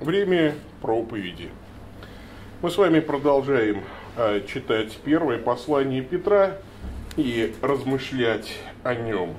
[0.00, 1.48] Время проповеди.
[2.60, 3.82] Мы с вами продолжаем
[4.18, 6.58] э, читать первое послание Петра
[7.16, 9.32] и размышлять о нем.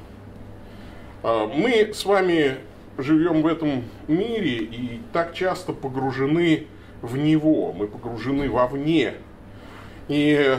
[1.21, 2.55] Э, мы с вами
[2.97, 6.65] живем в этом мире и так часто погружены
[7.03, 9.13] в него, мы погружены вовне.
[10.07, 10.57] И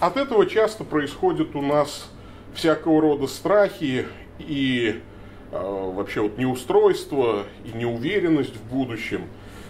[0.00, 2.10] от этого часто происходят у нас
[2.54, 4.06] всякого рода страхи
[4.38, 5.02] и
[5.62, 9.24] вообще вот неустройство и неуверенность в будущем,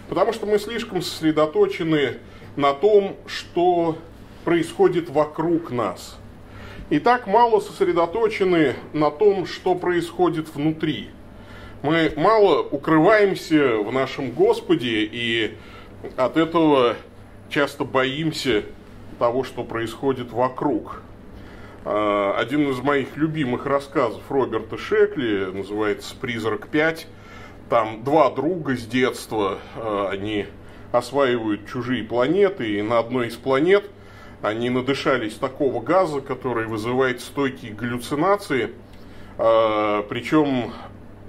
[0.08, 2.18] потому что мы слишком сосредоточены
[2.56, 3.98] на том, что
[4.44, 6.18] происходит вокруг нас.
[6.90, 11.08] И так мало сосредоточены на том, что происходит внутри.
[11.82, 15.54] Мы мало укрываемся в нашем Господе и
[16.16, 16.96] от этого
[17.48, 18.64] часто боимся
[19.18, 21.02] того, что происходит вокруг.
[21.84, 27.06] А, один из моих любимых рассказов Роберта Шекли называется «Призрак 5».
[27.68, 30.46] Там два друга с детства, а, они
[30.92, 33.90] осваивают чужие планеты, и на одной из планет
[34.40, 38.70] они надышались такого газа, который вызывает стойкие галлюцинации,
[39.36, 40.72] а, причем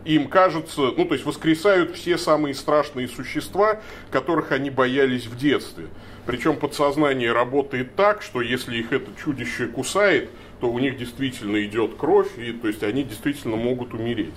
[0.06, 3.82] им кажется, ну то есть воскресают все самые страшные существа,
[4.12, 5.88] которых они боялись в детстве.
[6.26, 11.96] Причем подсознание работает так, что если их это чудище кусает, то у них действительно идет
[11.96, 14.36] кровь, и то есть они действительно могут умереть.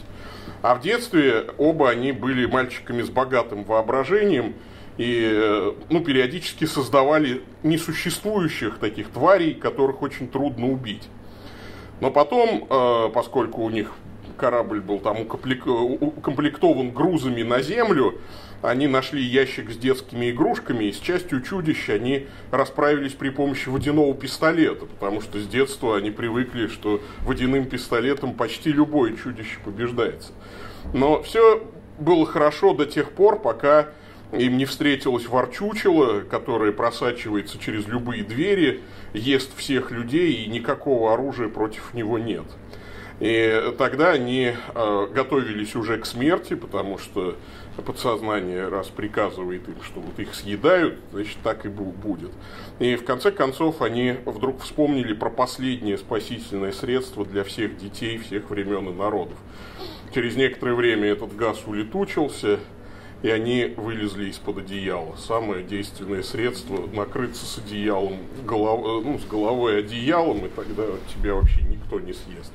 [0.63, 4.55] А в детстве оба они были мальчиками с богатым воображением
[4.97, 11.09] и э, ну, периодически создавали несуществующих таких тварей, которых очень трудно убить.
[12.01, 13.93] Но потом, э, поскольку у них
[14.37, 18.21] корабль был там укомплектован грузами на землю,
[18.63, 24.15] они нашли ящик с детскими игрушками, и с частью чудища они расправились при помощи водяного
[24.15, 30.33] пистолета, потому что с детства они привыкли, что водяным пистолетом почти любое чудище побеждается.
[30.93, 31.63] Но все
[31.99, 33.89] было хорошо до тех пор, пока
[34.33, 38.83] им не встретилась ворчучила, которая просачивается через любые двери,
[39.15, 42.45] ест всех людей, и никакого оружия против него нет.
[43.21, 47.37] И тогда они э, готовились уже к смерти, потому что
[47.83, 52.31] подсознание раз приказывает им, что вот их съедают, значит так и будет.
[52.79, 58.51] И в конце концов они вдруг вспомнили про последнее спасительное средство для всех детей всех
[58.51, 59.39] времен и народов.
[60.15, 62.59] Через некоторое время этот газ улетучился,
[63.23, 65.17] и они вылезли из-под одеяла.
[65.17, 71.63] Самое действенное средство– накрыться с одеялом, голов, ну, с головой одеялом, и тогда тебя вообще
[71.63, 72.53] никто не съест.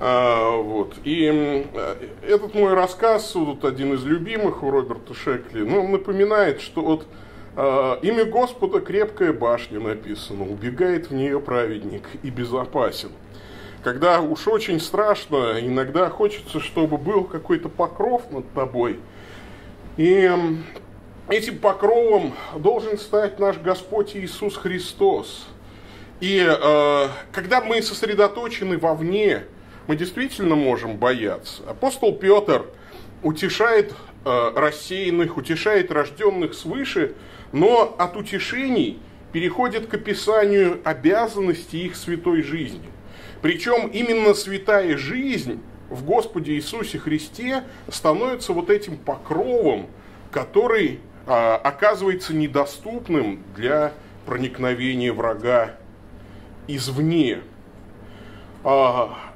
[0.00, 0.96] А, вот.
[1.04, 1.66] И
[2.26, 7.06] этот мой рассказ, вот один из любимых у Роберта Шекли, ну, он напоминает, что вот
[7.56, 13.10] а, имя Господа крепкая башня написано, убегает в нее праведник и безопасен.
[13.82, 18.98] Когда уж очень страшно, иногда хочется, чтобы был какой-то покров над тобой.
[19.98, 20.30] И
[21.28, 25.46] этим покровом должен стать наш Господь Иисус Христос.
[26.20, 29.44] И э, когда мы сосредоточены вовне,
[29.86, 31.62] мы действительно можем бояться.
[31.68, 32.66] Апостол Петр
[33.22, 37.14] утешает э, рассеянных, утешает рожденных свыше,
[37.52, 38.98] но от утешений
[39.32, 42.88] переходит к описанию обязанностей их святой жизни.
[43.42, 49.86] Причем именно святая жизнь в Господе Иисусе Христе становится вот этим покровом,
[50.30, 53.92] который э, оказывается недоступным для
[54.24, 55.76] проникновения врага
[56.66, 57.40] извне.
[58.62, 59.33] А,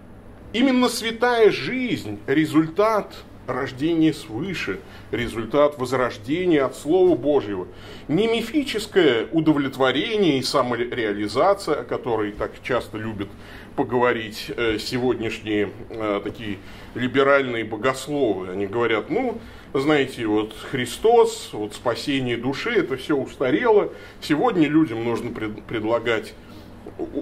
[0.54, 3.14] Именно святая жизнь– результат
[3.46, 7.68] рождения свыше, результат возрождения от Слова Божьего.
[8.08, 13.28] Не мифическое удовлетворение и самореализация, о которой так часто любят
[13.76, 16.56] поговорить э, сегодняшние э, такие
[16.94, 18.48] либеральные богословы.
[18.48, 19.38] Они говорят, ну,
[19.74, 23.92] знаете, вот Христос, вот спасение души, это все устарело.
[24.22, 26.32] Сегодня людям нужно предлагать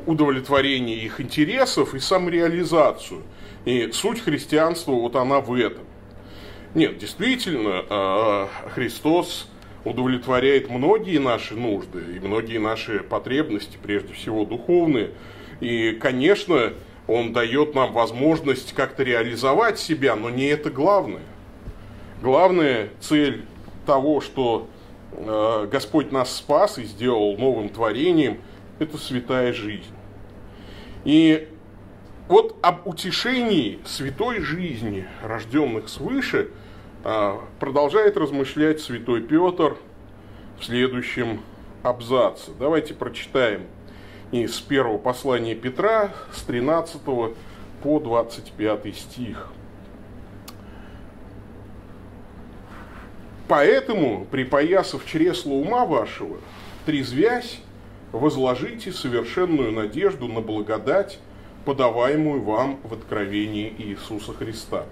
[0.06, 3.22] удовлетворение их интересов и самореализацию.
[3.64, 5.84] И суть христианства вот она в этом.
[6.74, 9.48] Нет, действительно, а, Христос
[9.84, 15.10] удовлетворяет многие наши нужды и многие наши потребности, прежде всего духовные.
[15.60, 16.72] И, конечно,
[17.08, 21.22] Он дает нам возможность как-то реализовать себя, но не это главное.
[22.22, 23.44] Главная цель
[23.86, 24.68] того, что
[25.12, 28.38] а, Господь нас спас и сделал новым творением–
[28.78, 29.94] это святая жизнь.
[31.04, 31.48] И
[32.28, 36.50] вот об утешении святой жизни, рожденных свыше,
[37.04, 39.76] а, продолжает размышлять святой Петр
[40.58, 41.40] в следующем
[41.82, 42.50] абзаце.
[42.58, 43.66] Давайте прочитаем
[44.32, 47.00] из первого послания Петра с 13
[47.82, 49.52] по 25 стих.
[53.48, 56.38] Поэтому, припоясав чресло ума вашего,
[56.84, 57.60] трезвясь,
[58.16, 61.18] возложите совершенную надежду на благодать,
[61.64, 64.86] подаваемую вам в откровении Иисуса Христа.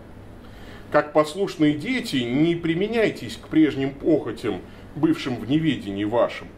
[0.91, 4.61] Как послушные дети, не применяйтесь к прежним похотям,
[4.95, 6.49] бывшим в неведении вашем,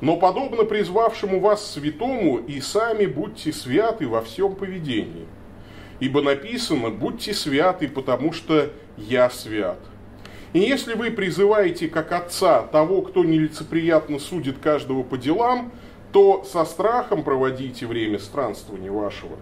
[0.00, 5.26] но подобно призвавшему вас святому, и сами будьте святы во всем поведении.
[6.00, 9.78] Ибо написано, будьте святы, потому что я свят.
[10.52, 15.72] И если вы призываете как отца того, кто нелицеприятно судит каждого по делам,
[16.12, 19.36] то со страхом проводите время странствования вашего.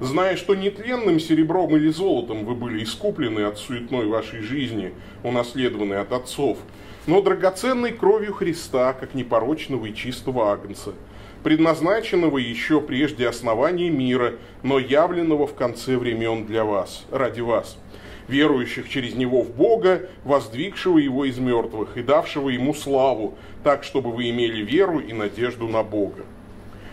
[0.00, 4.92] Зная, что нетленным серебром или золотом вы были искуплены от суетной вашей жизни,
[5.22, 6.58] унаследованной от отцов,
[7.06, 10.94] но драгоценной кровью Христа, как непорочного и чистого агнца,
[11.44, 17.78] предназначенного еще прежде основания мира, но явленного в конце времен для вас, ради вас,
[18.28, 24.10] верующих через Него в Бога, воздвигшего Его из мертвых и давшего Ему славу, так, чтобы
[24.12, 26.24] вы имели веру и надежду на Бога.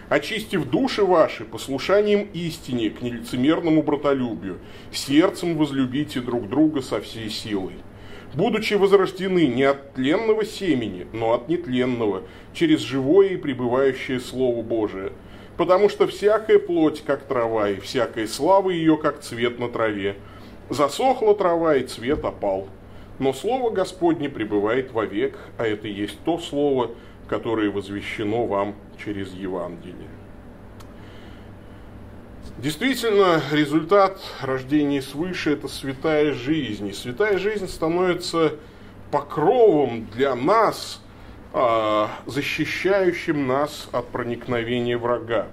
[0.09, 4.59] Очистив души ваши послушанием истине к нелицемерному братолюбию,
[4.91, 7.75] сердцем возлюбите друг друга со всей силой–
[8.33, 12.23] будучи возрождены не от тленного семени, но от нетленного,
[12.53, 15.11] через живое и пребывающее Слово Божие.
[15.57, 20.15] Потому что всякая плоть, как трава, и всякая слава ее, как цвет на траве.
[20.71, 22.69] Засохла трава, и цвет опал.
[23.19, 26.91] Но Слово Господне пребывает вовек, а это есть то Слово,
[27.27, 30.07] которое возвещено вам через Евангелие.
[32.57, 36.87] Действительно, результат рождения свыше– это святая жизнь.
[36.87, 38.53] И святая жизнь становится
[39.11, 41.01] покровом для нас,
[41.51, 45.47] а, защищающим нас от проникновения врага.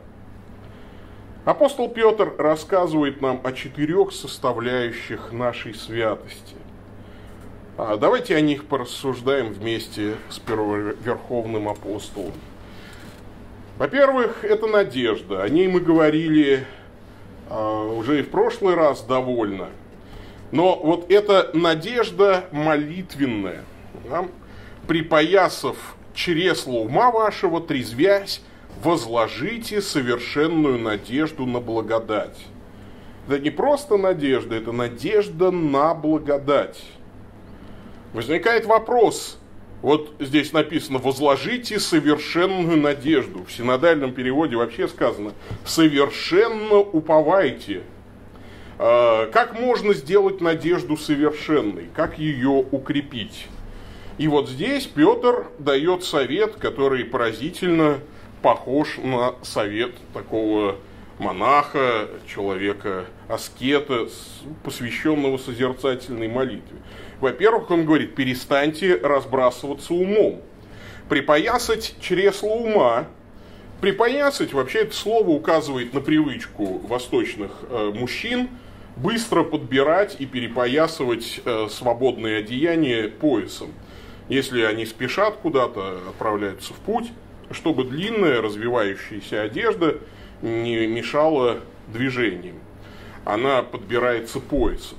[1.49, 6.57] Апостол Петр рассказывает нам о четырех составляющих нашей святости.
[7.79, 12.35] А, давайте о них порассуждаем вместе с первоверховным апостолом.
[13.79, 15.43] Во-первых, это надежда.
[15.43, 16.67] О ней мы говорили
[17.49, 19.71] а, уже и в прошлый раз довольно.
[20.51, 23.65] Но вот эта надежда молитвенная,
[24.07, 24.29] да,
[24.87, 28.43] припоясав чресло ума вашего, трезвясь,
[28.83, 32.39] возложите совершенную надежду на благодать.
[33.27, 36.83] Это не просто надежда, это надежда на благодать.
[38.15, 39.39] Возникает вопрос,
[39.83, 43.45] вот здесь написано «возложите совершенную надежду».
[43.45, 45.33] В синодальном переводе вообще сказано
[45.65, 47.83] «совершенно уповайте».
[48.79, 51.89] А, как можно сделать надежду совершенной?
[51.95, 53.47] Как ее укрепить?
[54.19, 57.99] И вот здесь Петр дает совет, который поразительно
[58.43, 60.77] похож на совет такого
[61.19, 64.09] монаха, человека аскета,
[64.65, 66.79] посвященного созерцательной молитве.
[67.21, 70.41] Во-первых, он говорит, перестаньте разбрасываться умом.
[71.09, 73.07] Припоясать чресло ума.
[73.81, 78.49] Припоясать, вообще это слово указывает на привычку восточных э, мужчин
[78.97, 83.73] быстро подбирать и перепоясывать э, свободные одеяния поясом.
[84.29, 87.13] Если они спешат куда-то, отправляются в путь,
[87.51, 89.99] чтобы длинная развивающаяся одежда
[90.43, 91.61] не мешала
[91.93, 92.57] движениям.
[93.25, 94.99] Она подбирается поясом.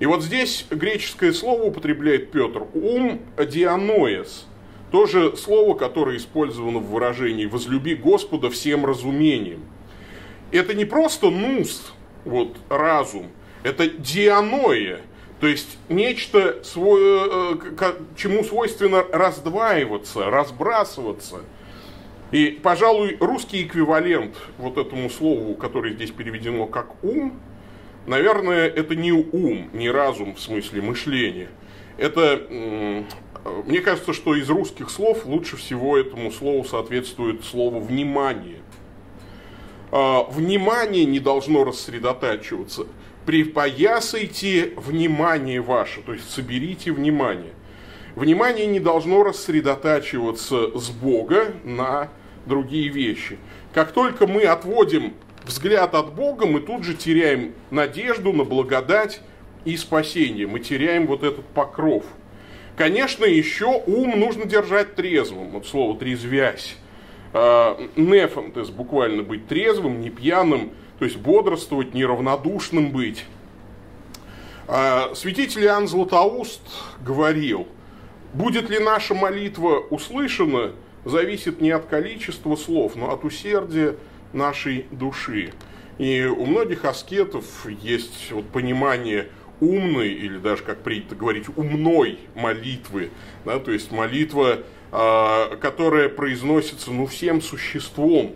[0.00, 2.64] И вот здесь греческое слово употребляет Петр.
[2.74, 4.46] Ум дианоес.
[4.90, 9.62] Тоже слово, которое использовано в выражении «возлюби Господа всем разумением».
[10.50, 11.92] Это не просто нус,
[12.26, 13.28] вот, разум,
[13.62, 15.00] это дианоя,
[15.40, 21.40] то есть нечто, свое, э, чему свойственно раздваиваться, разбрасываться.
[22.32, 27.40] И, пожалуй, русский эквивалент вот этому слову, которое здесь переведено как ум–
[28.06, 31.48] Наверное, это не ум, не разум в смысле мышления.
[31.98, 32.42] Это,
[33.64, 38.58] мне кажется, что из русских слов лучше всего этому слову соответствует слово «внимание».
[39.94, 42.86] А, внимание не должно рассредотачиваться.
[43.26, 47.52] Припоясайте внимание ваше, то есть соберите внимание.
[48.16, 52.08] Внимание не должно рассредотачиваться с Бога на
[52.46, 53.38] другие вещи.
[53.72, 59.20] Как только мы отводим взгляд от Бога, мы тут же теряем надежду на благодать
[59.64, 60.46] и спасение.
[60.46, 62.04] Мы теряем вот этот покров.
[62.76, 65.50] Конечно, еще ум нужно держать трезвым.
[65.50, 66.76] Вот слово трезвясь.
[67.32, 73.24] А, Нефом, то есть буквально быть трезвым, не пьяным, то есть бодрствовать, неравнодушным быть.
[74.68, 76.62] А, святитель Иоанн Златоуст
[77.04, 77.66] говорил,
[78.34, 80.72] будет ли наша молитва услышана,
[81.04, 83.96] зависит не от количества слов, но от усердия
[84.32, 85.52] нашей души.
[85.98, 89.28] И у многих аскетов есть вот понимание
[89.60, 93.10] умной, или даже, как принято говорить, умной молитвы,
[93.44, 94.58] да, то есть молитва,
[94.90, 98.34] э, которая произносится ну, всем существом,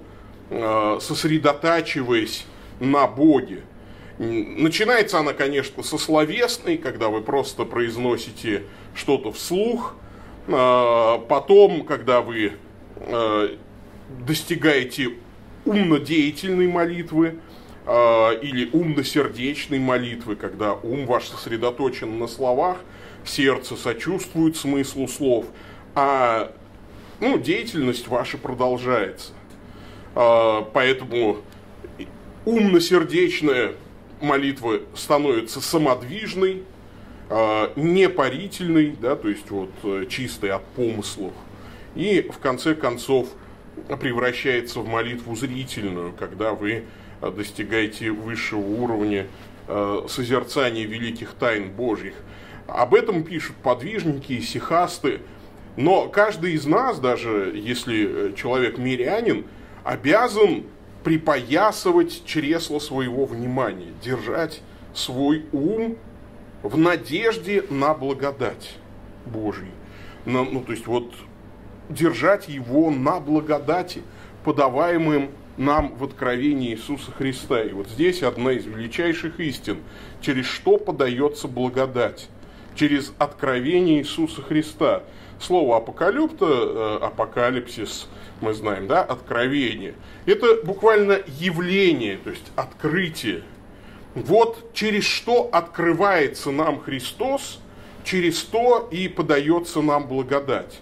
[0.51, 2.47] э, сосредотачиваясь
[2.79, 3.63] на Боге.
[4.19, 8.63] Начинается она, конечно, со словесной, когда вы просто произносите
[8.95, 9.97] что-то вслух,
[10.47, 12.53] потом, когда вы
[14.27, 15.15] достигаете
[15.65, 17.41] умно-деятельной молитвы
[17.87, 22.79] э, или умно-сердечной молитвы, когда ум ваш сосредоточен на словах,
[23.25, 25.47] сердце сочувствует смыслу слов,
[25.95, 26.53] а
[27.19, 29.33] ну, деятельность ваша продолжается.
[30.15, 31.39] Поэтому
[32.45, 33.75] умно-сердечная
[34.21, 36.63] молитва становится самодвижной,
[37.29, 41.33] э, непарительной, да, то есть вот э, чистой от помыслов.
[41.95, 43.29] И в конце концов
[44.01, 46.85] превращается в молитву зрительную, когда вы
[47.21, 49.27] э, достигаете высшего уровня
[49.69, 52.15] э, созерцания великих тайн Божьих.
[52.67, 55.21] Об этом пишут подвижники и сихасты.
[55.77, 59.45] Но каждый из нас, даже если человек мирянин,
[59.85, 60.65] обязан
[61.05, 64.63] припоясывать чресло своего внимания, держать
[64.95, 65.97] свой ум
[66.63, 68.77] в надежде на благодать
[69.25, 69.69] Божью.
[70.25, 71.13] Ну, ну, то есть вот
[71.89, 74.03] держать его на благодати,
[74.45, 77.63] подаваемым нам в откровении Иисуса Христа.
[77.63, 79.79] И вот здесь одна из величайших истин,
[80.21, 82.29] через что подается благодать.
[82.75, 85.03] Через откровение Иисуса Христа.
[85.41, 88.09] Слово апокалюпта, э, апокалипсис,
[88.41, 89.95] мы знаем, да, откровение.
[90.27, 93.43] Это буквально явление, то есть открытие.
[94.17, 97.61] Вот через что открывается нам Христос,
[98.03, 100.81] через то и подается нам благодать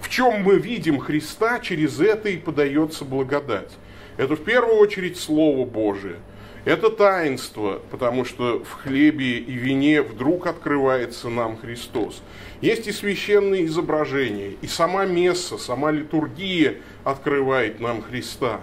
[0.00, 3.70] в чем мы видим Христа, через это и подается благодать.
[4.16, 6.16] Это в первую очередь Слово Божие.
[6.64, 12.20] Это таинство, потому что в хлебе и вине вдруг открывается нам Христос.
[12.60, 18.60] Есть и священные изображения, и сама месса, сама литургия открывает нам Христа.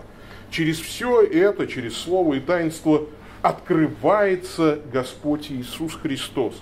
[0.51, 3.05] Через все это, через Слово и таинство
[3.45, 6.55] открывается Господь Иисус Христос.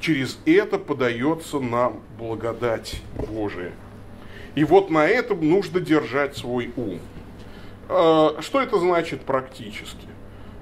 [0.00, 3.72] Через это подается нам благодать Божия.
[4.54, 6.98] И вот на этом нужно держать свой ум.
[7.90, 10.06] А, что это значит практически?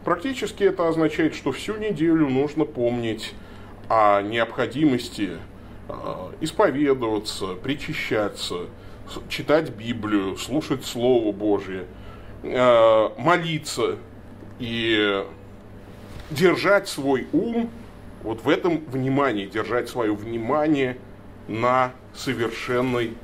[0.04, 3.33] Практически это означает, что всю неделю нужно помнить
[3.88, 5.31] о необходимости
[5.88, 8.66] а, исповедоваться, причащаться,
[9.28, 11.85] читать Библию, слушать Слово Божье,
[12.42, 13.99] а, молиться
[14.59, 15.25] и
[16.33, 17.71] держать свой ум
[18.23, 20.97] вот в этом внимании, держать свое внимание
[21.49, 23.15] на совершенной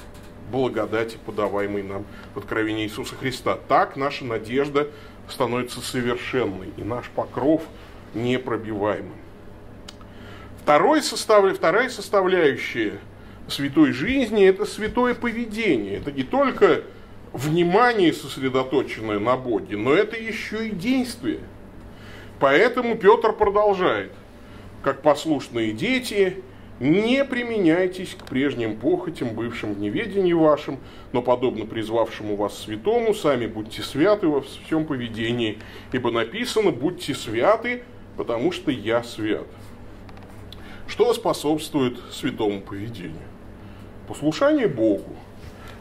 [0.50, 3.58] благодати, подаваемой нам в откровении Иисуса Христа.
[3.68, 4.88] Так наша надежда
[5.28, 7.62] становится совершенной, и наш покров
[8.14, 9.12] непробиваемым.
[10.62, 12.98] Второй состав, вторая составляющая
[13.46, 15.96] святой жизни– это святое поведение.
[15.98, 16.82] Это не только
[17.32, 21.40] внимание, сосредоточенное на Боге, но это еще и действие.
[22.40, 24.12] Поэтому Петр продолжает.
[24.82, 26.42] Как послушные дети,
[26.80, 30.78] не применяйтесь к прежним похотям, бывшим в неведении вашим,
[31.12, 35.58] но подобно призвавшему вас святому, сами будьте святы во всем поведении,
[35.92, 37.82] ибо написано «будьте святы,
[38.16, 39.46] потому что я свят».
[40.86, 43.18] Что способствует святому поведению?
[44.06, 45.16] Послушание Богу.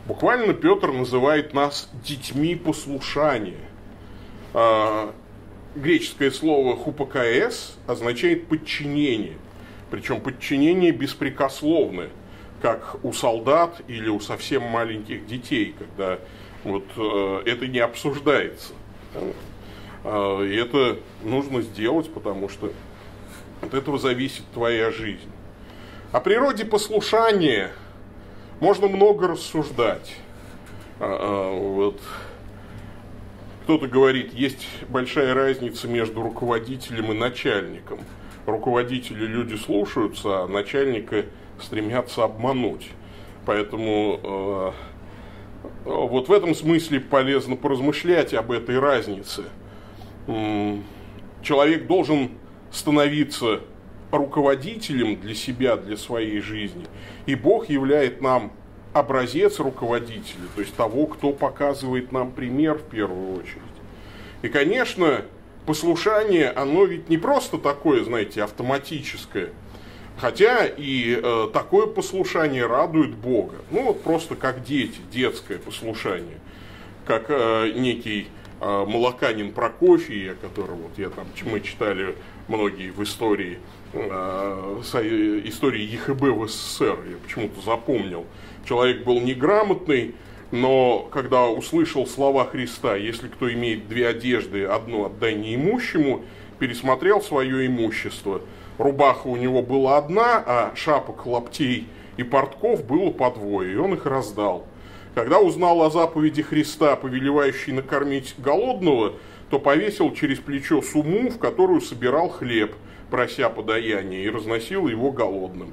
[0.05, 3.59] Буквально Петр называет нас детьми послушания.
[5.81, 9.37] Греческое слово хупакаэс означает подчинение–
[9.89, 12.09] причем подчинение беспрекословное,
[12.61, 16.19] как у солдат или у совсем маленьких детей, когда
[16.63, 18.73] вот э, это не обсуждается.
[20.03, 22.71] Э, и это нужно сделать, потому что
[23.61, 25.29] от этого зависит твоя жизнь.
[26.11, 27.71] О природе послушания
[28.59, 30.15] можно много рассуждать.
[30.99, 32.01] Э, вот.
[33.67, 37.99] Кто-то говорит, есть большая разница между руководителем и начальником–
[38.47, 41.25] руководители люди слушаются, а начальника
[41.61, 42.87] стремятся обмануть.
[43.45, 44.71] Поэтому э,
[45.85, 49.43] вот в этом смысле полезно поразмышлять об этой разнице.
[51.41, 52.31] Человек должен
[52.71, 53.61] становиться
[54.11, 56.85] руководителем для себя, для своей жизни.
[57.25, 58.51] И Бог являет нам
[58.93, 63.61] образец руководителя, то есть того, кто показывает нам пример в первую очередь.
[64.41, 65.25] И, конечно,
[65.65, 69.49] послушание, оно ведь не просто такое, знаете, автоматическое.
[70.17, 73.57] Хотя и э, такое послушание радует Бога.
[73.69, 76.39] Ну вот просто как дети, детское послушание.
[77.05, 78.27] Как э, некий
[78.59, 82.15] э, Молоканин Прокофий, о котором вот я там, мы читали
[82.47, 83.59] многие в истории,
[83.93, 84.81] э,
[85.45, 88.25] истории ЕХБ в СССР, я почему-то запомнил.
[88.67, 90.15] Человек был неграмотный,
[90.51, 96.23] но когда услышал слова Христа, если кто имеет две одежды, одну отдай неимущему,
[96.59, 98.41] пересмотрел свое имущество.
[98.77, 103.93] Рубаха у него была одна, а шапок, лаптей и портков было по двое, и он
[103.93, 104.65] их раздал.
[105.15, 109.13] Когда узнал о заповеди Христа, повелевающей накормить голодного,
[109.49, 112.75] то повесил через плечо сумму, в которую собирал хлеб,
[113.09, 115.71] прося подаяния, и разносил его голодным.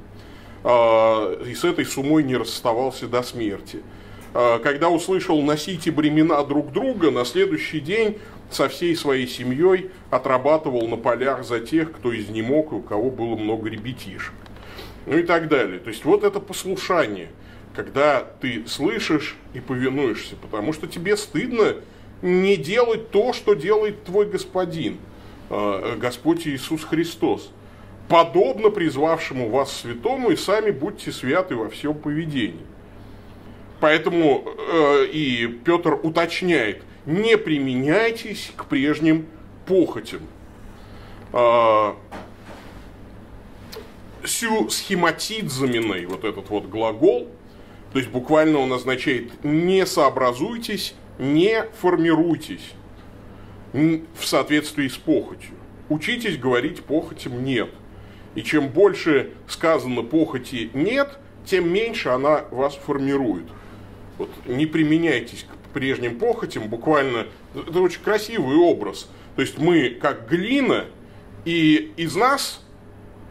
[0.65, 3.83] А, и с этой суммой не расставался до смерти.
[4.33, 8.19] А, когда услышал «носите бремена друг друга», на следующий день
[8.51, 13.37] со всей своей семьей отрабатывал на полях за тех, кто изнемог и у кого было
[13.37, 14.33] много ребятишек.
[15.07, 15.79] Ну и так далее.
[15.79, 17.29] То есть вот это послушание,
[17.75, 21.77] когда ты слышишь и повинуешься, потому что тебе стыдно
[22.23, 24.97] не делать то, что делает твой господин,
[25.51, 27.51] а, Господь Иисус Христос,
[28.09, 32.67] подобно призвавшему вас святому, и сами будьте святы во всем поведении.
[33.81, 39.27] Поэтому э, и Петр уточняет, не применяйтесь к прежним
[39.67, 40.23] похотям.
[41.33, 41.93] Э,
[44.25, 47.29] сю схематизменный вот этот вот глагол,
[47.93, 52.73] то есть буквально он означает не сообразуйтесь, не формируйтесь
[53.73, 55.55] в соответствии с похотью.
[55.89, 57.71] Учитесь говорить похотям нет.
[58.35, 63.45] И чем больше сказано похоти нет, тем меньше она вас формирует.
[64.19, 69.09] Вот не применяйтесь к прежним похотям, буквально, это очень красивый образ.
[69.37, 70.87] То есть мы как глина,
[71.45, 72.65] и из нас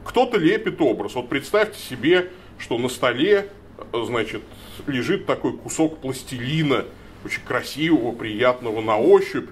[0.05, 1.15] кто-то лепит образ.
[1.15, 2.29] Вот представьте себе,
[2.59, 3.49] что на столе,
[3.93, 4.41] значит,
[4.87, 6.85] лежит такой кусок пластилина,
[7.25, 9.49] очень красивого, приятного на ощупь,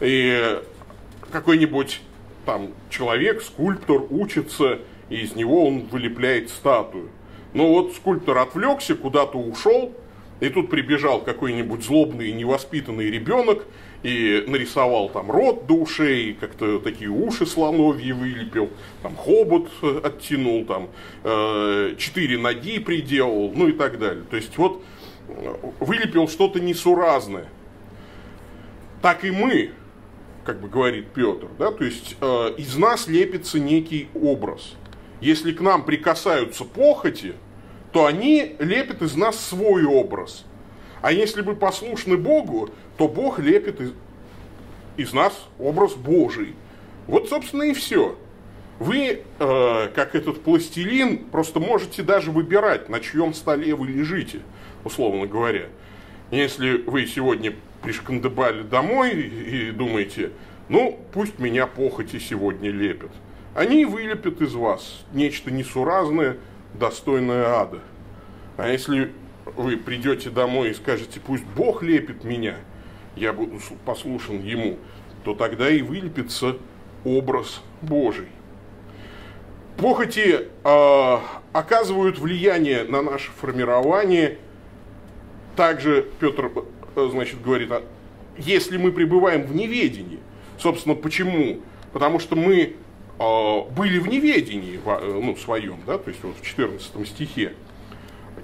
[0.00, 0.60] и
[1.32, 2.02] какой-нибудь
[2.48, 4.78] там человек, скульптор учится,
[5.10, 7.10] и из него он вылепляет статую.
[7.52, 9.92] Но вот скульптор отвлекся, куда-то ушел,
[10.40, 13.66] и тут прибежал какой-нибудь злобный невоспитанный ребенок
[14.02, 18.70] и нарисовал там рот до ушей, как-то такие уши слоновьи вылепил,
[19.02, 19.68] там хобот
[20.02, 20.88] оттянул, там
[21.24, 24.24] э, четыре ноги приделал, ну и так далее.
[24.30, 24.82] То есть вот
[25.28, 27.48] э, вылепил что-то несуразное.
[29.02, 29.72] Так и мы,
[30.48, 34.76] как бы говорит Петр, да, то есть э, из нас лепится некий образ.
[35.20, 37.34] Если к нам прикасаются похоти,
[37.92, 40.46] то они лепят из нас свой образ.
[41.02, 43.92] А если мы послушны Богу, то Бог лепит из,
[44.96, 46.54] из нас образ Божий.
[47.06, 48.16] Вот, собственно, и все.
[48.78, 54.40] Вы, э, как этот пластилин, просто можете даже выбирать, на чьем столе вы лежите,
[54.82, 55.66] условно говоря.
[56.30, 57.52] Если вы сегодня
[57.82, 60.32] пришкандыбали домой и думаете,
[60.68, 63.10] ну, пусть меня похоти сегодня лепят.
[63.54, 66.36] Они вылепят из вас нечто несуразное,
[66.74, 67.80] достойное ада.
[68.56, 69.12] А если
[69.56, 72.56] вы придете домой и скажете, пусть Бог лепит меня,
[73.16, 74.78] я буду послушен Ему,
[75.24, 76.56] то тогда и вылепится
[77.04, 78.28] образ Божий.
[79.76, 81.18] Похоти э,
[81.52, 84.38] оказывают влияние на наше формирование.
[85.54, 86.50] Также Петр
[87.06, 87.84] значит, говорит, а
[88.36, 90.18] если мы пребываем в неведении,
[90.58, 91.60] собственно, почему?
[91.92, 92.74] Потому что мы
[93.18, 97.52] э, были в неведении э, ну, своем, да, то есть вот в 14 стихе.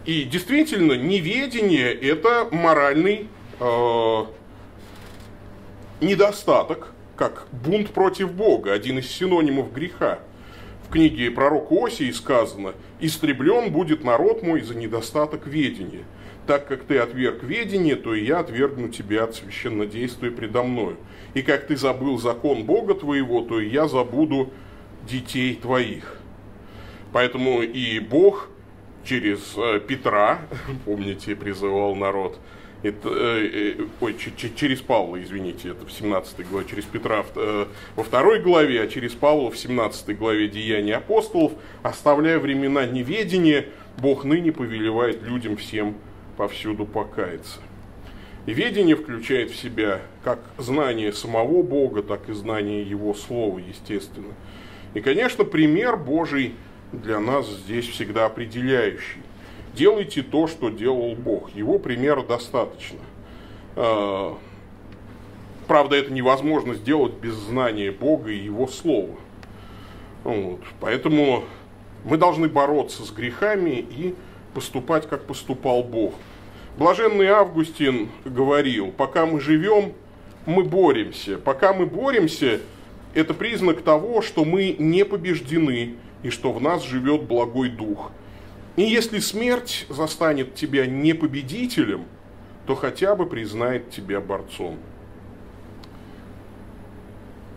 [0.05, 4.25] И действительно, неведение– это моральный э,
[6.01, 10.19] недостаток, как бунт против Бога, один из синонимов греха.
[10.87, 16.05] В книге пророка Осии сказано «Истреблен будет народ мой за недостаток ведения.
[16.47, 20.99] Так как ты отверг ведение, то и я отвергну тебя от священнодействия предо мною.
[21.33, 24.53] И как ты забыл закон Бога твоего, то и я забуду
[25.09, 26.19] детей твоих».
[27.13, 28.51] Поэтому и Бог
[29.05, 30.41] через э, Петра,
[30.85, 32.39] помните, призывал народ,
[32.83, 34.17] это, э, э, ой,
[34.57, 37.25] через Павла, извините, это в 17 главе, через Петра
[37.97, 41.53] во второй главе, а через Павла в 17 главе Деяний апостолов,
[41.83, 43.67] оставляя времена неведения,
[43.99, 45.95] Бог ныне повелевает людям всем
[46.37, 47.61] повсюду покаяться.
[48.47, 54.35] И ведение включает в себя как знание самого Бога, так и знание Его Слова, естественно.
[54.93, 56.55] И, конечно, пример Божий–
[57.03, 59.21] для нас здесь всегда определяющий.
[59.75, 61.55] Делайте то, что делал Бог.
[61.55, 63.01] Его примера достаточно.
[63.77, 64.39] А,
[65.67, 69.17] правда, это невозможно сделать без знания Бога и Его Слова.
[70.23, 70.61] Вот.
[70.81, 71.45] Поэтому
[72.05, 74.15] мы должны бороться с грехами и
[74.55, 76.15] поступать, как поступал Бог.
[76.79, 79.93] Блаженный Августин говорил, пока мы живем,
[80.47, 81.39] мы боремся.
[81.39, 82.61] Пока мы боремся,
[83.15, 88.11] это признак того, что мы не побеждены и что в нас живет благой дух.
[88.77, 92.07] И если смерть застанет тебя не победителем,
[92.67, 94.79] то хотя бы признает тебя борцом.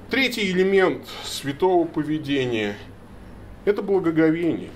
[0.09, 2.75] Третий элемент святого поведения–
[3.65, 4.69] это благоговение.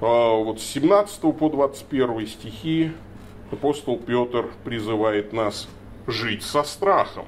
[0.00, 2.92] А вот с 17 по 21 стихи
[3.50, 5.68] апостол Петр призывает нас
[6.06, 7.24] жить со страхом.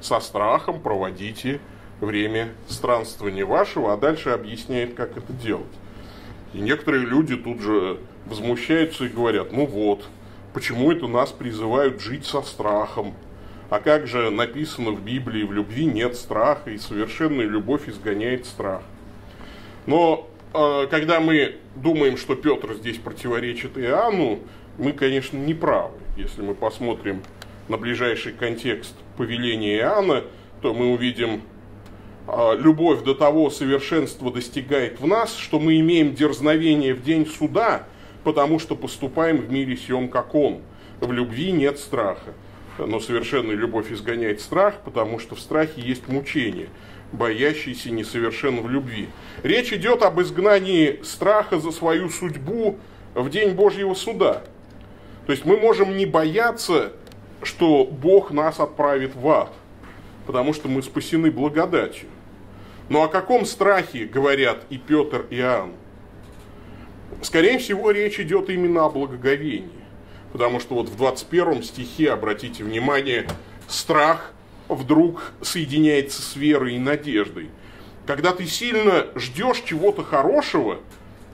[0.00, 1.60] Со страхом проводите
[2.00, 5.66] время странствования вашего, а дальше объясняет, как это делать.
[6.54, 10.04] И некоторые люди тут же возмущаются и говорят, ну вот,
[10.54, 13.14] почему это нас призывают жить со страхом?
[13.70, 18.82] А как же написано в Библии, в любви нет страха, и совершенная любовь изгоняет страх.
[19.86, 24.40] Но когда мы думаем, что Петр здесь противоречит Иоанну,
[24.78, 25.98] мы, конечно, не правы.
[26.16, 27.22] Если мы посмотрим
[27.68, 30.24] на ближайший контекст повеления Иоанна,
[30.62, 31.42] то мы увидим,
[32.26, 37.84] а, любовь до того совершенства достигает в нас, что мы имеем дерзновение в день суда,
[38.24, 40.60] потому что поступаем в мире сем, как он.
[41.00, 42.34] В любви нет страха.
[42.78, 46.68] Но совершенная любовь изгоняет страх, потому что в страхе есть мучение,
[47.12, 49.08] боящийся несовершен в любви.
[49.42, 52.78] Речь идет об изгнании страха за свою судьбу
[53.14, 54.42] в день Божьего суда.
[55.26, 56.92] То есть мы можем не бояться
[57.42, 59.52] что Бог нас отправит в ад,
[60.26, 62.08] потому что мы спасены благодатью.
[62.88, 65.72] Но о каком страхе говорят и Петр, и Иоанн?
[67.22, 69.70] Скорее всего, речь идет именно о благоговении.
[70.32, 73.26] Потому что вот в 21 стихе, обратите внимание,
[73.66, 74.32] страх
[74.68, 77.50] вдруг соединяется с верой и надеждой.
[78.06, 80.80] Когда ты сильно ждешь чего-то хорошего,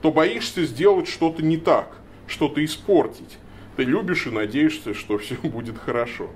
[0.01, 1.95] то боишься сделать что-то не так,
[2.27, 3.37] что-то испортить
[3.75, 6.29] ты любишь и надеешься, что все будет хорошо.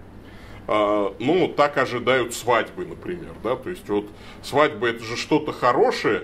[0.68, 4.08] А, ну, так ожидают свадьбы, например, да, то есть вот
[4.44, 6.24] свадьба это же что-то хорошее,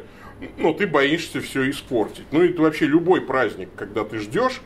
[0.57, 2.25] но ты боишься все испортить.
[2.31, 4.61] Ну, это вообще любой праздник, когда ты ждешь,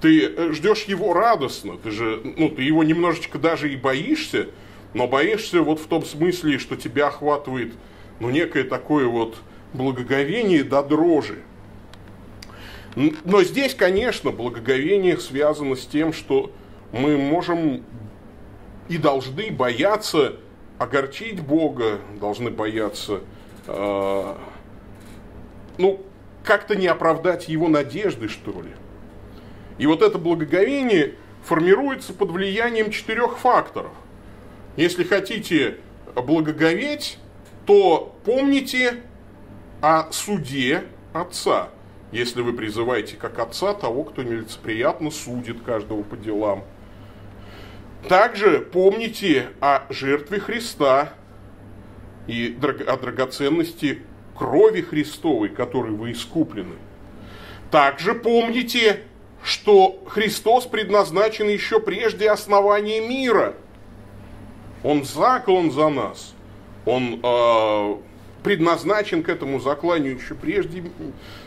[0.00, 4.48] ты э, ждешь его радостно, ты же, ну, ты его немножечко даже и боишься,
[4.94, 7.74] но боишься вот в том смысле, что тебя охватывает,
[8.20, 9.36] ну, некое такое вот
[9.72, 11.42] благоговение до дрожи.
[12.94, 16.52] Но здесь, конечно, благоговение связано с тем, что
[16.92, 17.82] мы можем
[18.88, 20.36] и должны бояться
[20.78, 23.20] огорчить Бога, должны бояться,
[23.66, 24.34] э,
[25.78, 26.02] ну,
[26.44, 28.70] как-то не оправдать Его надежды, что ли.
[29.78, 33.92] И вот это благоговение формируется под влиянием четырех факторов.
[34.76, 35.78] Если хотите
[36.14, 37.18] благоговеть,
[37.66, 39.00] то помните
[39.80, 41.68] о суде Отца–
[42.14, 46.64] если вы призываете как отца того, кто нелицеприятно судит каждого по делам.
[48.08, 51.12] Также помните о жертве Христа
[52.28, 52.56] и
[52.86, 54.02] о драгоценности
[54.38, 56.76] крови Христовой, которой вы искуплены.
[57.72, 59.00] Также помните,
[59.42, 63.54] что Христос предназначен еще прежде основания мира.
[64.84, 66.34] Он заклан за нас.
[66.86, 67.96] Он э,
[68.44, 70.84] предназначен к этому закланию еще прежде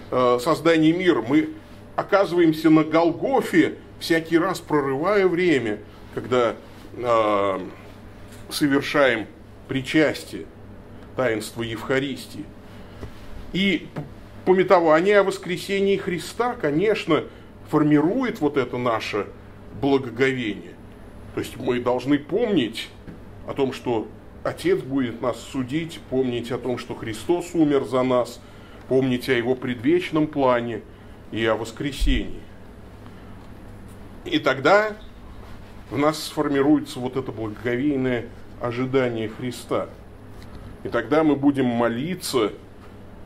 [0.10, 1.50] Э, создания мира, мы
[1.96, 5.80] оказываемся на Голгофе, всякий раз прорывая время,
[6.16, 6.56] когда
[6.96, 7.60] э,
[8.50, 9.28] совершаем
[9.68, 10.46] причастие,
[11.18, 12.46] таинство Евхаристии.
[13.52, 13.88] И
[14.46, 17.26] пометование о воскресении Христа, конечно,
[17.70, 19.28] формирует вот это наше
[19.82, 20.74] благоговение.
[21.34, 22.88] То есть мы должны помнить
[23.48, 24.08] о том, что
[24.44, 28.40] Отец будет нас судить, помнить о том, что Христос умер за нас–
[28.88, 30.82] помнить о его предвечном плане
[31.32, 32.40] и о воскресении.
[34.26, 34.94] И тогда
[35.90, 38.26] в нас сформируется вот это благоговейное
[38.62, 39.90] ожидание Христа.
[40.84, 42.54] И тогда мы будем молиться,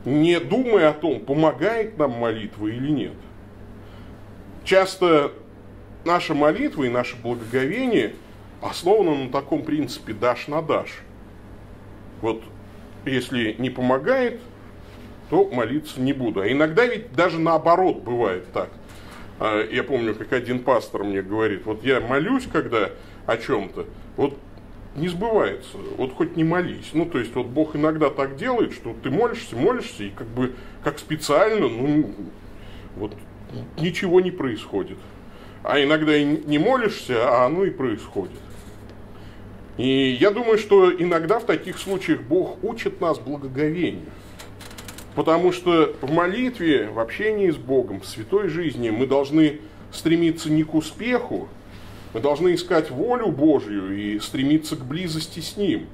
[0.05, 3.13] не думая о том, помогает нам молитва или нет.
[4.63, 5.31] Часто
[6.05, 8.13] наша молитва и наше благоговение
[8.61, 11.01] основано на таком принципе «дашь на дашь».
[12.21, 12.43] Вот
[13.05, 14.39] если не помогает,
[15.29, 16.41] то молиться не буду.
[16.41, 18.69] А иногда ведь даже наоборот бывает так.
[19.39, 22.91] А, я помню, как один пастор мне говорит, вот я молюсь, когда
[23.25, 23.85] о чем-то,
[24.17, 24.37] вот
[24.95, 26.89] не сбывается, вот хоть не молись.
[26.93, 30.53] Ну, то есть, вот Бог иногда так делает, что ты молишься, молишься, и как бы,
[30.83, 32.13] как специально, ну,
[32.97, 33.15] вот
[33.79, 34.97] ничего не происходит.
[35.63, 38.37] А иногда и не молишься, а оно и происходит.
[39.77, 44.05] И я думаю, что иногда в таких случаях Бог учит нас благоговению.
[45.15, 49.59] Потому что в молитве, в общении с Богом, в святой жизни мы должны
[49.91, 51.49] стремиться не к успеху,
[52.13, 55.87] Мы должны искать волю Божью и стремиться к близости с Ним.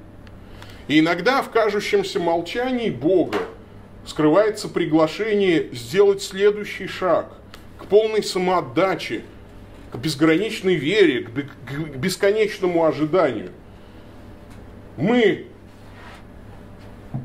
[0.88, 3.38] И иногда в кажущемся молчании Бога
[4.04, 7.32] скрывается приглашение сделать следующий шаг
[7.78, 9.22] к полной самоотдаче,
[9.92, 13.50] к безграничной вере, к бесконечному ожиданию.
[14.98, 15.46] Мы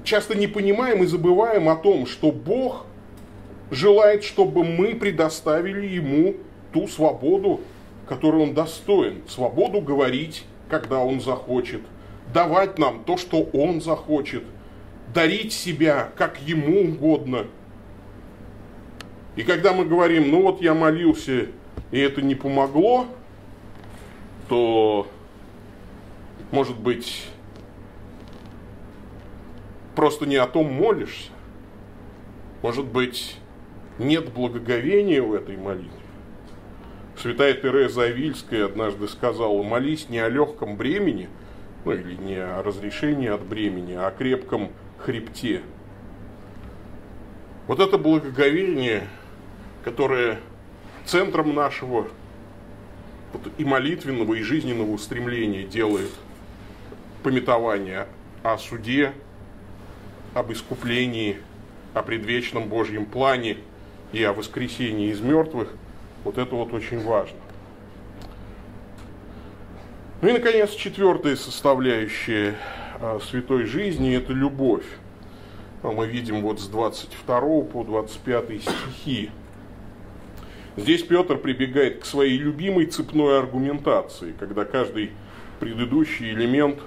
[0.03, 2.85] часто не понимаем и забываем о том, что Бог
[3.71, 6.35] желает, чтобы мы предоставили Ему
[6.71, 7.61] ту свободу,
[8.07, 9.23] которую Он достоин.
[9.27, 11.81] Свободу говорить, когда Он захочет,
[12.31, 14.43] давать нам то, что Он захочет,
[15.11, 17.47] дарить себя, как Ему угодно.
[19.35, 21.47] И когда мы говорим, ну вот я молился,
[21.89, 23.07] и это не помогло,
[24.47, 25.07] то,
[26.51, 27.32] может быть,
[30.03, 31.31] просто не о том молишься.
[32.61, 33.37] Может быть,
[33.99, 35.91] нет благоговения в этой молитве.
[37.15, 41.29] Святая Тереза Авильская однажды сказала, молись не о легком бремени,
[41.85, 45.61] ну или не о разрешении от бремени, а о крепком хребте.
[47.67, 49.07] Вот это благоговение,
[49.85, 50.37] которое
[51.05, 52.09] центром нашего
[53.31, 56.11] вот, и молитвенного, и жизненного устремления делает
[57.23, 58.07] пометование
[58.43, 59.13] о суде,
[60.33, 61.37] об искуплении,
[61.93, 63.57] о предвечном Божьем плане
[64.11, 65.69] и о воскресении из мертвых,
[66.23, 67.37] вот это вот очень важно.
[70.21, 72.55] Ну и, наконец, четвертая составляющая
[72.99, 74.85] а, святой жизни– это любовь.
[75.83, 79.29] А мы видим вот с 22 по 25 стихи.
[80.77, 85.11] Здесь Петр прибегает к своей любимой цепной аргументации, когда каждый
[85.59, 86.79] предыдущий элемент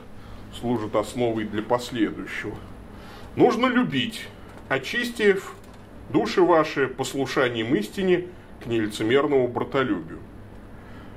[0.59, 2.56] служит основой для последующего–
[3.37, 4.27] Нужно любить,
[4.70, 5.55] очистив
[6.09, 8.29] души ваши послушанием истине
[8.62, 10.20] к нелицемерному братолюбию.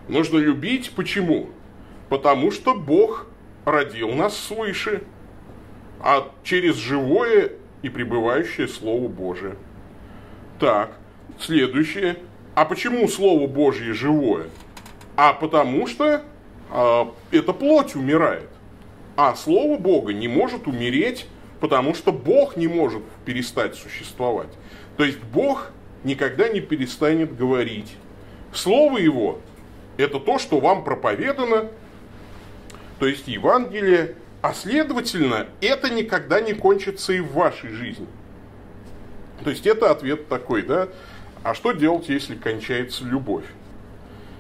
[0.09, 1.49] Нужно любить почему?
[2.09, 3.27] Потому что Бог
[3.63, 5.03] родил нас свыше,
[6.01, 7.53] а через живое
[7.83, 9.55] и пребывающее Слово Божие.
[10.59, 10.97] Так,
[11.39, 12.17] следующее.
[12.53, 14.47] А почему Слово Божье живое?
[15.15, 16.23] А потому что
[16.69, 18.49] а, эта плоть умирает.
[19.15, 21.25] А Слово Бога не может умереть
[21.59, 24.49] потому что Бог не может перестать существовать.
[24.97, 25.71] То есть Бог
[26.03, 27.95] никогда не перестанет говорить.
[28.53, 29.39] Слово Его–
[29.97, 31.69] это то, что вам проповедано,
[32.99, 38.07] то есть Евангелие, а следовательно, это никогда не кончится и в вашей жизни.
[39.43, 40.89] То есть это ответ такой, да?
[41.43, 43.45] А что делать, если кончается любовь?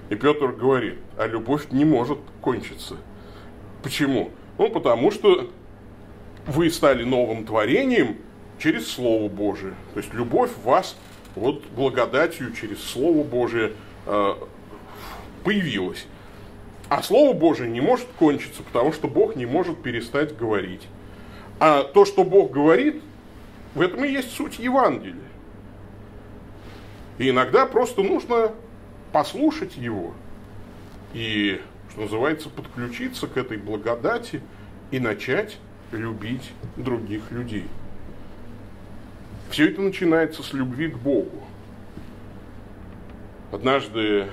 [0.09, 2.95] И Петр говорит, а любовь не может кончиться.
[3.83, 4.31] Почему?
[4.57, 5.49] Ну, потому что
[6.47, 8.17] вы стали новым творением
[8.57, 9.73] через Слово Божие.
[9.93, 10.95] То есть любовь вас
[11.35, 13.73] вот благодатью через Слово Божие
[14.05, 14.33] э,
[15.43, 16.05] появилась.
[16.89, 20.87] А Слово Божие не может кончиться, потому что Бог не может перестать говорить.
[21.59, 23.01] А то, что Бог говорит,
[23.75, 25.15] в этом и есть суть Евангелия.
[27.19, 28.53] И иногда просто нужно
[29.11, 30.13] послушать Его
[31.13, 34.41] и, что называется, подключиться к этой благодати
[34.91, 35.57] и начать
[35.91, 37.65] любить других людей.
[39.49, 41.43] Все это начинается с любви к Богу.
[43.51, 44.27] Однажды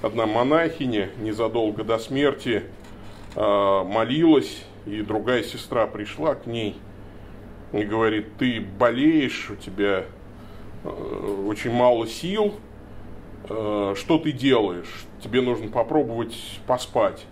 [0.00, 2.62] одна монахиня незадолго до смерти
[3.34, 3.40] э,
[3.84, 6.76] молилась, и другая сестра пришла к ней
[7.72, 10.04] и говорит, ты болеешь, у тебя
[10.84, 12.54] э, очень мало сил,
[13.48, 15.04] э, что ты делаешь?
[15.22, 17.26] Тебе нужно попробовать поспать.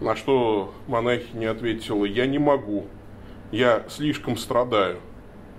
[0.00, 2.86] На что монахиня ответила, я не могу,
[3.50, 4.98] я слишком страдаю,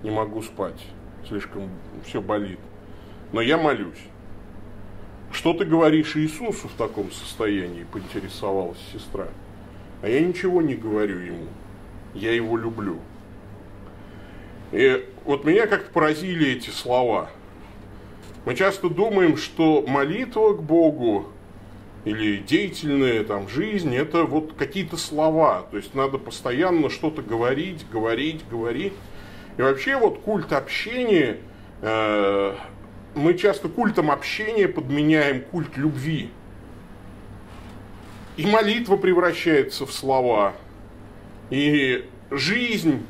[0.04, 0.80] не могу спать,
[1.26, 1.68] слишком
[2.04, 2.60] все болит.
[3.32, 3.98] Но я молюсь.
[5.32, 9.26] Что ты говоришь Иисусу в таком состоянии, поинтересовалась сестра.
[10.02, 11.46] А я ничего не говорю ему,
[12.14, 12.98] я его люблю.
[14.70, 17.28] И вот меня как-то поразили эти слова.
[18.44, 21.26] Мы часто думаем, что молитва к Богу
[22.04, 25.66] или деятельная там жизнь, это вот какие-то слова.
[25.70, 28.92] То есть надо постоянно что-то говорить, говорить, говорить.
[29.56, 31.38] И вообще вот культ общения,
[31.82, 32.54] э,
[33.14, 36.30] мы часто культом общения подменяем культ любви.
[38.36, 40.54] И молитва превращается в слова,
[41.50, 43.04] и жизнь,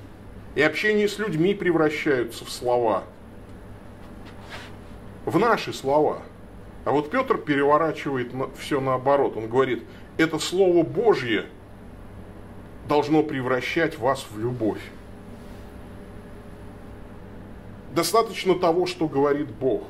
[0.55, 3.05] и общение с людьми превращаются в слова.
[5.27, 6.23] В наши слова–
[6.89, 9.37] а вот Петр переворачивает все наоборот.
[9.37, 9.85] Он говорит,
[10.17, 11.45] это Слово Божье
[12.89, 14.81] должно превращать вас в любовь.
[17.95, 19.83] Достаточно того, что говорит Бог.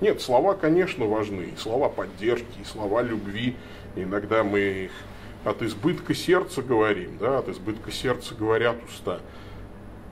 [0.00, 3.54] Нет, слова, конечно, важны, слова поддержки, слова любви.
[3.94, 4.92] Иногда мы их
[5.44, 9.20] от избытка сердца говорим, да, от избытка сердца говорят уста.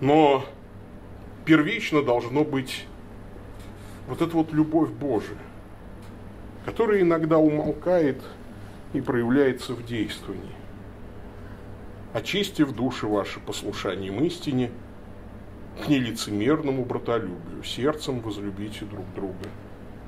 [0.02, 0.44] Но
[1.46, 2.84] первично должно быть
[4.08, 5.38] вот эта вот любовь Божия,
[6.64, 8.22] которая иногда умолкает
[8.92, 10.54] и проявляется в действовании.
[12.12, 14.70] Очистив души ваши послушанием истине,
[15.82, 19.48] к нелицемерному братолюбию, сердцем возлюбите друг друга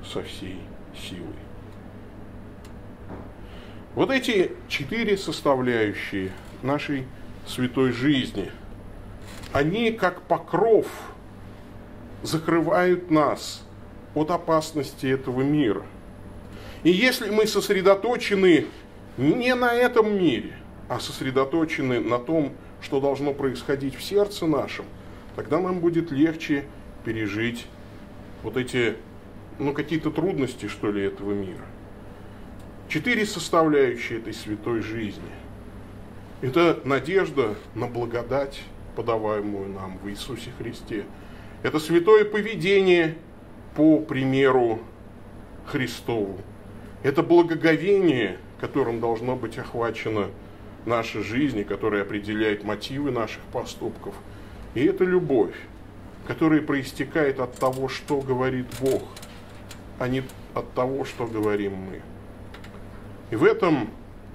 [0.05, 0.59] со всей
[0.95, 1.35] силой.
[3.95, 7.07] Вот эти четыре составляющие нашей
[7.47, 8.51] святой жизни,
[9.51, 10.87] они как покров
[12.23, 13.63] закрывают нас
[14.15, 15.83] от опасности этого мира.
[16.83, 18.65] И если мы сосредоточены
[19.17, 20.53] не на этом мире,
[20.89, 24.85] а сосредоточены на том, что должно происходить в сердце нашем,
[25.35, 26.65] тогда нам будет легче
[27.05, 27.67] пережить
[28.43, 28.95] вот эти,
[29.59, 31.65] ну, какие-то трудности, что ли, этого мира.
[32.89, 35.31] Четыре составляющие этой святой жизни.
[36.41, 38.61] Это надежда на благодать,
[38.97, 41.05] подаваемую нам в Иисусе Христе.
[41.63, 43.15] Это святое поведение
[43.75, 44.81] по примеру
[45.65, 46.39] Христову.
[47.03, 50.29] Это благоговение, которым должно быть охвачена
[50.85, 54.15] наша жизнь, и которое определяет мотивы наших поступков.
[54.73, 55.55] И это любовь,
[56.27, 59.03] которая проистекает от того, что говорит Бог,
[59.99, 62.01] а не от того, что говорим мы.
[63.31, 63.89] И в этом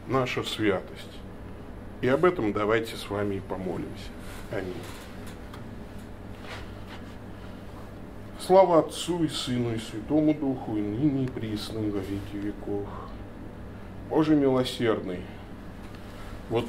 [0.06, 1.18] наша святость.
[2.00, 4.10] И об этом давайте с вами и помолимся.
[4.52, 4.74] Аминь.
[8.48, 12.86] Слава Отцу и Сыну и Святому Духу, и ныне и присно, во веки веков.
[14.08, 15.20] Боже милосердный,
[16.48, 16.64] вот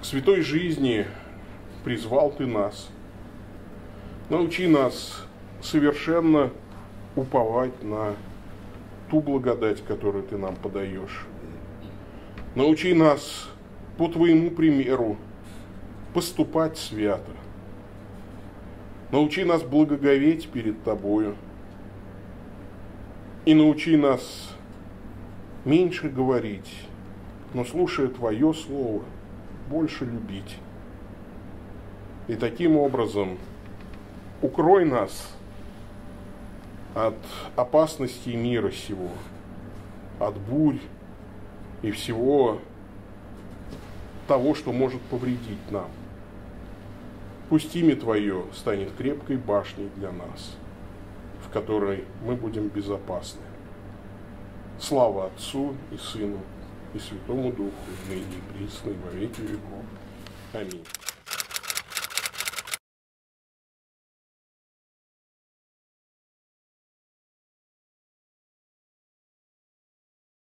[0.00, 1.06] к святой жизни
[1.84, 2.88] призвал Ты нас.
[4.30, 5.22] Научи нас
[5.62, 6.50] совершенно
[7.14, 8.16] уповать на
[9.08, 11.24] ту благодать, которую Ты нам подаешь.
[12.56, 13.48] Научи нас
[13.96, 15.16] по Твоему примеру
[16.14, 17.30] поступать свято.
[19.12, 21.36] Научи нас благоговеть перед Тобою.
[23.44, 24.54] И научи нас
[25.66, 26.72] меньше говорить,
[27.52, 29.02] но слушая Твое Слово,
[29.68, 30.56] больше любить.
[32.26, 33.36] И таким образом
[34.40, 35.30] укрой нас
[36.94, 37.18] от
[37.54, 39.10] опасностей мира сего,
[40.18, 40.80] от бурь,
[41.82, 42.60] и всего
[44.26, 45.88] того, что может повредить нам.
[47.52, 50.56] Пусть имя Твое станет крепкой башней для нас,
[51.46, 53.42] в которой мы будем безопасны.
[54.80, 56.38] Слава Отцу и Сыну
[56.94, 57.70] и Святому Духу,
[58.08, 59.84] ныне и присно, и во веки веков.
[60.54, 60.82] Аминь.